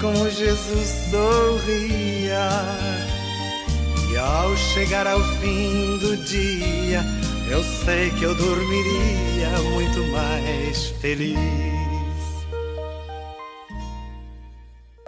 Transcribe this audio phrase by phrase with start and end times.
[0.00, 2.48] como Jesus sorria.
[4.10, 7.02] E ao chegar ao fim do dia,
[7.50, 11.38] eu sei que eu dormiria muito mais feliz.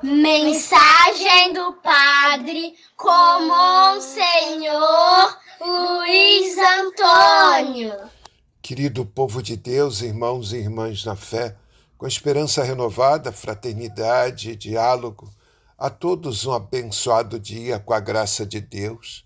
[0.02, 7.94] Mensagem do Padre com Monsenhor Luiz Antônio.
[8.60, 11.56] Querido povo de Deus, irmãos e irmãs na fé,
[11.98, 15.32] com esperança renovada, fraternidade e diálogo,
[15.78, 19.24] a todos um abençoado dia com a graça de Deus.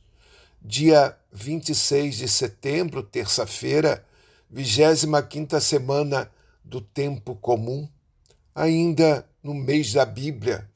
[0.62, 4.04] Dia 26 de setembro, terça-feira,
[4.50, 6.30] 25 semana
[6.64, 7.88] do tempo comum,
[8.54, 10.68] ainda no mês da Bíblia.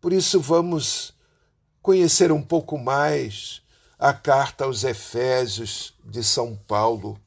[0.00, 1.14] Por isso, vamos
[1.82, 3.62] conhecer um pouco mais
[3.98, 7.18] a carta aos Efésios de São Paulo.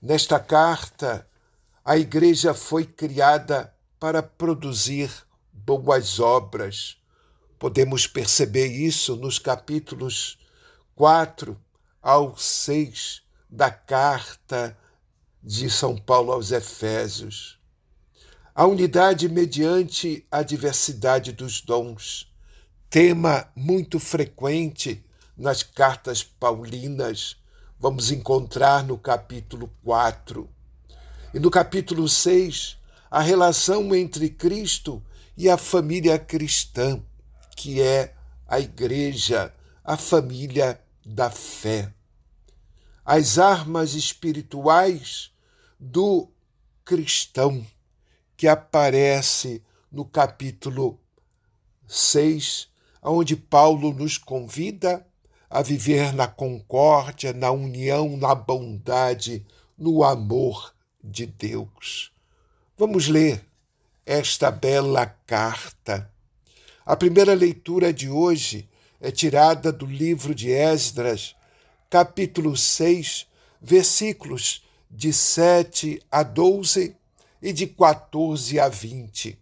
[0.00, 1.26] Nesta carta,
[1.86, 5.10] a igreja foi criada para produzir
[5.52, 6.98] boas obras.
[7.58, 10.38] Podemos perceber isso nos capítulos
[10.94, 11.58] 4
[12.02, 14.76] ao 6 da carta
[15.42, 17.56] de São Paulo aos Efésios
[18.58, 22.26] a unidade mediante a diversidade dos dons,
[22.88, 25.04] tema muito frequente
[25.36, 27.36] nas cartas paulinas,
[27.78, 30.48] vamos encontrar no capítulo 4.
[31.34, 32.78] E no capítulo 6,
[33.10, 35.02] a relação entre Cristo
[35.36, 37.02] e a família cristã,
[37.56, 38.14] que é
[38.46, 39.52] a igreja,
[39.84, 41.92] a família da fé.
[43.04, 45.32] As armas espirituais
[45.78, 46.30] do
[46.84, 47.66] cristão
[48.36, 50.98] que aparece no capítulo
[51.88, 52.68] 6,
[53.02, 55.04] onde Paulo nos convida
[55.50, 59.44] a viver na concórdia, na união, na bondade,
[59.76, 60.75] no amor
[61.06, 62.12] de Deus.
[62.76, 63.44] Vamos ler
[64.04, 66.10] esta bela carta.
[66.84, 68.68] A primeira leitura de hoje
[69.00, 71.34] é tirada do livro de Esdras,
[71.88, 73.26] capítulo 6,
[73.60, 76.96] versículos de 7 a 12
[77.40, 79.38] e de 14 a 20.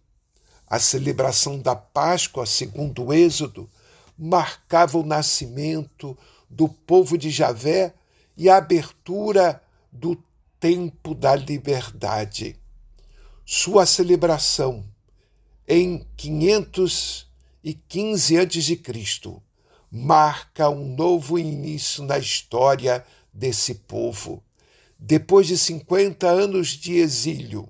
[0.67, 3.69] A celebração da Páscoa, segundo o Êxodo,
[4.19, 6.17] marcava o nascimento
[6.49, 7.95] do povo de Javé
[8.37, 10.17] e a abertura do
[10.65, 12.57] tempo da liberdade.
[13.45, 14.83] Sua celebração
[15.69, 18.81] em 515 a.C.
[19.91, 24.43] marca um novo início na história desse povo.
[24.99, 27.69] Depois de 50 anos de exílio,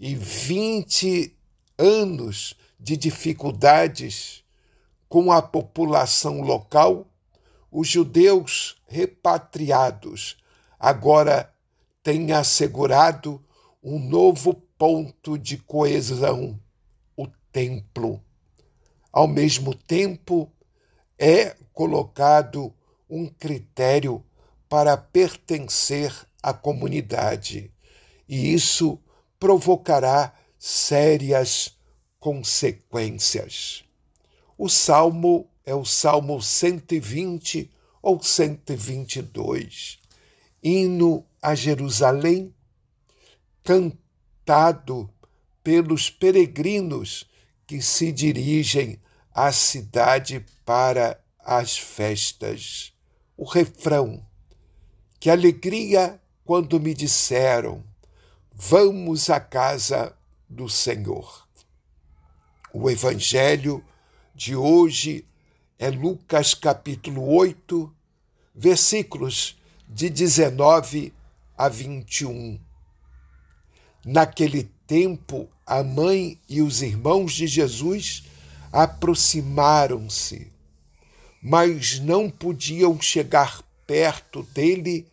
[0.00, 1.32] e 20
[1.78, 4.42] anos de dificuldades
[5.08, 7.06] com a população local,
[7.70, 10.36] os judeus repatriados
[10.80, 11.53] agora
[12.04, 13.42] têm assegurado
[13.82, 16.60] um novo ponto de coesão,
[17.16, 18.22] o templo.
[19.10, 20.52] Ao mesmo tempo,
[21.18, 22.72] é colocado
[23.08, 24.22] um critério
[24.68, 27.72] para pertencer à comunidade,
[28.28, 28.98] e isso
[29.38, 31.78] provocará sérias
[32.20, 33.82] consequências.
[34.58, 37.70] O salmo é o Salmo 120
[38.02, 39.98] ou 122,
[40.62, 42.54] hino a Jerusalém,
[43.62, 45.10] cantado
[45.62, 47.28] pelos peregrinos
[47.66, 48.98] que se dirigem
[49.30, 52.94] à cidade para as festas.
[53.36, 54.24] O refrão:
[55.20, 57.84] Que alegria quando me disseram
[58.50, 60.16] Vamos à casa
[60.48, 61.46] do Senhor.
[62.72, 63.84] O evangelho
[64.34, 65.28] de hoje
[65.78, 67.94] é Lucas capítulo 8,
[68.54, 71.12] versículos de 19
[71.56, 72.60] a 21.
[74.04, 78.24] Naquele tempo, a mãe e os irmãos de Jesus
[78.72, 80.52] aproximaram-se,
[81.40, 85.06] mas não podiam chegar perto dele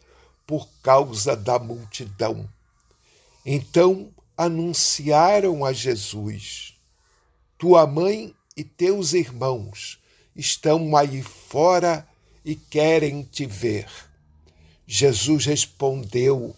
[0.47, 2.49] por causa da multidão.
[3.45, 6.75] Então anunciaram a Jesus:
[7.57, 9.99] Tua mãe e teus irmãos
[10.35, 12.07] estão aí fora
[12.43, 13.87] e querem te ver.
[14.93, 16.53] Jesus respondeu: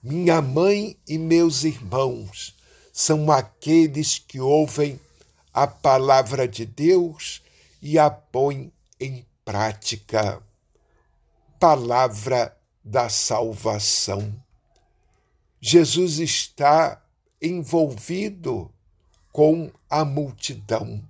[0.00, 2.54] Minha mãe e meus irmãos
[2.92, 5.00] são aqueles que ouvem
[5.52, 7.42] a palavra de Deus
[7.82, 10.40] e a põem em prática.
[11.58, 14.32] Palavra da salvação.
[15.60, 17.02] Jesus está
[17.42, 18.72] envolvido
[19.32, 21.02] com a multidão,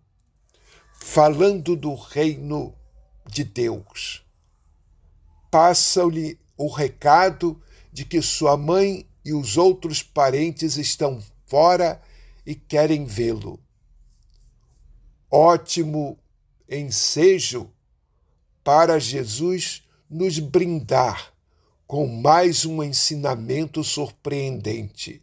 [0.95, 2.75] falando do reino
[3.27, 4.25] de Deus.
[5.51, 7.61] Passa-lhe o recado
[7.93, 12.01] de que sua mãe e os outros parentes estão fora
[12.45, 13.61] e querem vê-lo.
[15.31, 16.19] Ótimo
[16.69, 17.71] ensejo
[18.63, 21.33] para Jesus nos brindar
[21.87, 25.23] com mais um ensinamento surpreendente.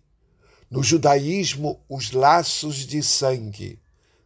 [0.69, 3.80] No judaísmo, os laços de sangue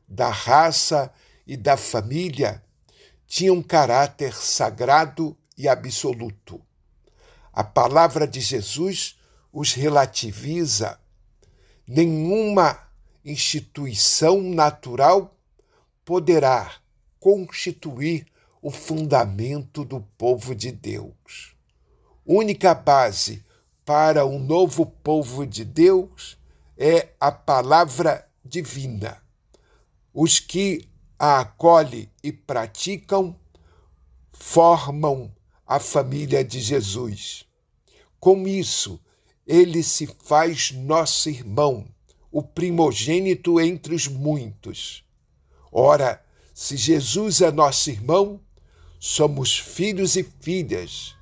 [0.08, 1.12] da raça
[1.46, 2.64] e da família
[3.26, 6.67] tinham caráter sagrado e absoluto.
[7.58, 9.20] A palavra de Jesus
[9.52, 11.00] os relativiza.
[11.88, 12.80] Nenhuma
[13.26, 15.36] instituição natural
[16.06, 16.72] poderá
[17.20, 18.28] constituir
[18.62, 21.56] o fundamento do povo de Deus.
[22.24, 23.44] Única base
[23.84, 26.38] para um novo povo de Deus
[26.78, 29.20] é a palavra divina.
[30.14, 30.88] Os que
[31.18, 33.36] a acolhem e praticam
[34.32, 37.47] formam a família de Jesus.
[38.20, 39.00] Com isso,
[39.46, 41.86] ele se faz nosso irmão,
[42.32, 45.04] o primogênito entre os muitos.
[45.72, 46.24] Ora,
[46.54, 48.42] se Jesus é nosso irmão,
[49.00, 51.16] somos filhos e filhas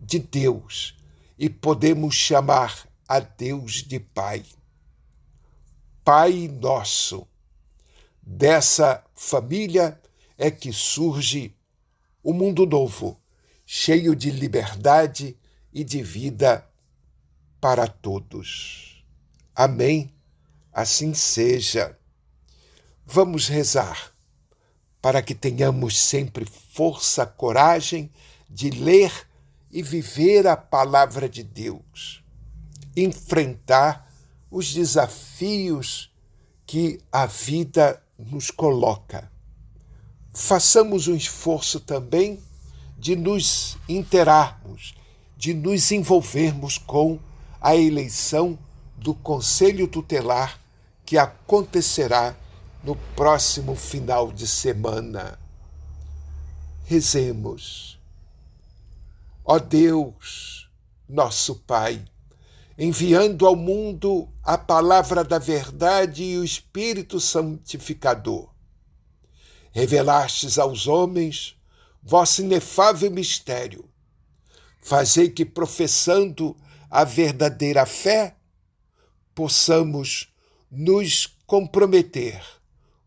[0.00, 0.96] de Deus
[1.38, 4.44] e podemos chamar a Deus de Pai.
[6.04, 7.26] Pai nosso.
[8.22, 10.00] Dessa família
[10.38, 11.54] é que surge
[12.22, 13.20] o mundo novo
[13.64, 15.36] cheio de liberdade
[15.76, 16.66] e de vida
[17.60, 19.04] para todos.
[19.54, 20.10] Amém.
[20.72, 21.98] Assim seja.
[23.04, 24.10] Vamos rezar
[25.02, 28.10] para que tenhamos sempre força, coragem
[28.48, 29.12] de ler
[29.70, 32.24] e viver a palavra de Deus,
[32.96, 34.10] enfrentar
[34.50, 36.10] os desafios
[36.64, 39.30] que a vida nos coloca.
[40.32, 42.42] Façamos um esforço também
[42.96, 44.94] de nos interarmos,
[45.36, 47.18] de nos envolvermos com
[47.60, 48.58] a eleição
[48.96, 50.58] do Conselho Tutelar
[51.04, 52.34] que acontecerá
[52.82, 55.38] no próximo final de semana.
[56.84, 57.98] Rezemos.
[59.44, 60.68] Ó Deus,
[61.08, 62.04] nosso Pai,
[62.78, 68.48] enviando ao mundo a palavra da verdade e o Espírito Santificador,
[69.72, 71.56] revelastes aos homens
[72.02, 73.88] vosso inefável mistério.
[74.86, 76.56] Fazei que, professando
[76.88, 78.36] a verdadeira fé,
[79.34, 80.32] possamos
[80.70, 82.40] nos comprometer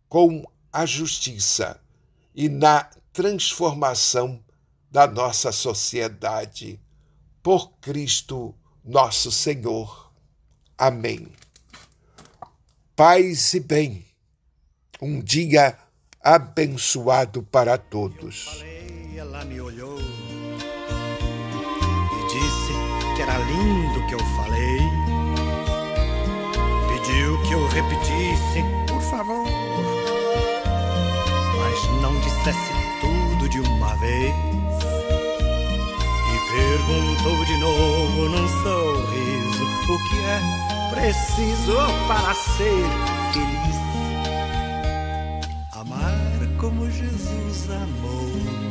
[0.09, 0.43] com
[0.73, 1.79] a justiça
[2.35, 2.83] e na
[3.13, 4.43] transformação
[4.91, 6.77] da nossa sociedade.
[7.41, 10.11] Por Cristo nosso Senhor.
[10.77, 11.29] Amém.
[12.93, 14.05] Paz e bem.
[15.01, 15.77] Um dia
[16.21, 18.61] abençoado para todos
[19.19, 19.97] ela me olhou
[23.29, 24.79] era lindo que eu falei.
[26.87, 29.45] Pediu que eu repetisse, por favor,
[31.57, 34.33] mas não dissesse tudo de uma vez.
[36.31, 40.39] E perguntou de novo num sorriso o que é
[40.89, 42.83] preciso para ser
[43.33, 43.79] feliz.
[45.71, 48.69] Amar como Jesus amou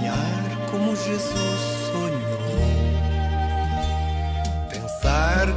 [0.00, 1.60] sonhar como Jesus
[1.92, 2.09] sonhou,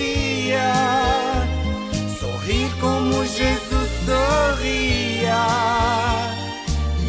[0.00, 0.72] sentia,
[2.18, 5.44] sorrir como Jesus sorria.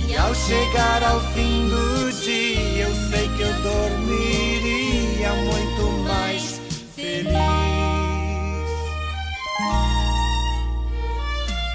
[0.07, 6.59] E ao chegar ao fim do dia, eu sei que eu dormiria muito mais
[6.95, 7.31] feliz.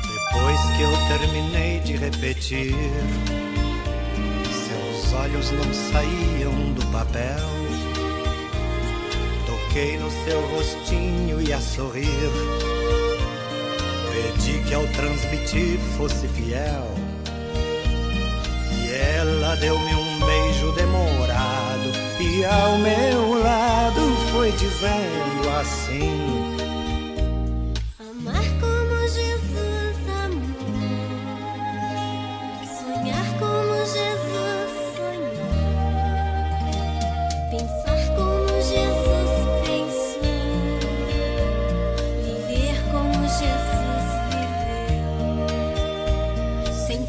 [0.02, 2.74] Depois que eu terminei de repetir,
[4.52, 7.56] seus olhos não saíam do papel.
[9.76, 12.06] Toquei no seu rostinho e a sorrir.
[14.10, 16.94] Pedi que ao transmitir fosse fiel.
[18.72, 21.92] E ela deu-me um beijo demorado.
[22.18, 24.00] E ao meu lado
[24.32, 26.55] foi dizendo assim.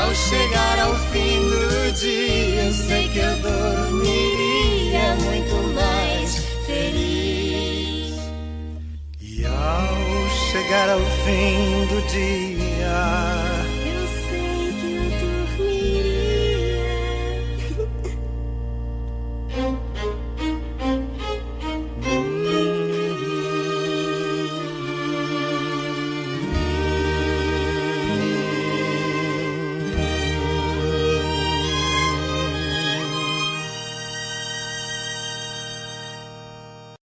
[0.00, 6.36] Ao chegar ao fim do dia, eu sei que eu dormiria muito mais
[6.66, 8.14] feliz.
[9.20, 13.47] E ao chegar ao fim do dia,